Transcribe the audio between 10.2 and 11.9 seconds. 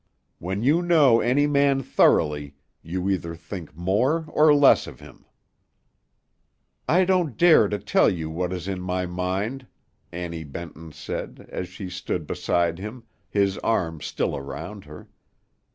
Benton said, as she